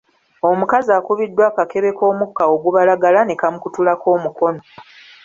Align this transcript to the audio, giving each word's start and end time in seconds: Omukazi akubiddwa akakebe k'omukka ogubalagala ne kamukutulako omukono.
Omukazi 0.49 0.89
akubiddwa 0.99 1.43
akakebe 1.49 1.89
k'omukka 1.97 2.43
ogubalagala 2.53 3.19
ne 3.23 3.35
kamukutulako 3.41 4.05
omukono. 4.15 4.61